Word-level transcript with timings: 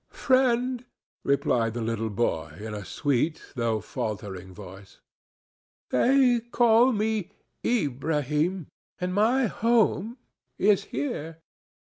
"Friend," 0.09 0.83
replied 1.23 1.75
the 1.75 1.81
little 1.83 2.09
boy, 2.09 2.57
in 2.59 2.73
a 2.73 2.83
sweet 2.83 3.39
though 3.53 3.79
faltering 3.81 4.51
voice, 4.51 4.99
"they 5.91 6.39
call 6.39 6.91
me 6.91 7.29
Ilbrahim, 7.63 8.65
and 8.97 9.13
my 9.13 9.45
home 9.45 10.17
is 10.57 10.85
here." 10.85 11.37